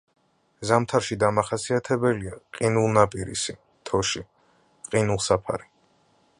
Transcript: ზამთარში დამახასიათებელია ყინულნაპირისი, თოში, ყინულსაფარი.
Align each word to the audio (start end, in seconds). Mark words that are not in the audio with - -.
ზამთარში 0.69 1.17
დამახასიათებელია 1.23 2.33
ყინულნაპირისი, 2.57 3.55
თოში, 3.91 4.25
ყინულსაფარი. 4.91 5.73